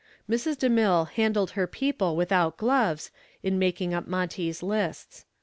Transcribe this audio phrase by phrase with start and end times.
[0.27, 0.55] Mrs.
[0.57, 3.11] DeMille handled her people without gloves
[3.43, 5.25] in making up Monty's lists.